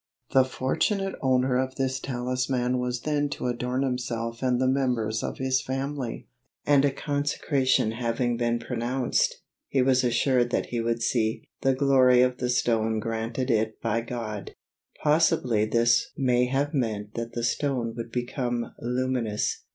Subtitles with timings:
[0.31, 5.37] The fortunate owner of this talisman was then to adorn himself and the members of
[5.37, 6.27] his family,
[6.65, 12.23] and, a consecration having been pronounced, he was assured that he would see "the glory
[12.23, 14.55] of the stone granted it by God."
[15.03, 19.65] Possibly this may have meant that the stone would become luminous.